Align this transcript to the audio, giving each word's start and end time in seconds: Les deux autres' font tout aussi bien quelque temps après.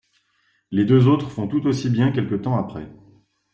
Les 0.71 0.83
deux 0.83 1.07
autres' 1.07 1.29
font 1.31 1.47
tout 1.47 1.67
aussi 1.67 1.87
bien 1.91 2.11
quelque 2.11 2.33
temps 2.33 2.57
après. 2.57 2.89